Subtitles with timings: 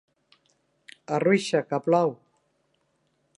[1.17, 2.15] Arruixa, que plou!